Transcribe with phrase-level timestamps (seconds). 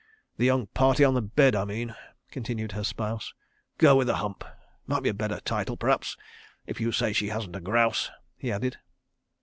[0.37, 1.93] The young party on the bed, I mean,"
[2.31, 3.35] continued her spouse.
[3.77, 4.43] "'Girl with the Hump'
[4.87, 8.79] might be a better title p'r'aps—if you say she hasn't a grouse," he added.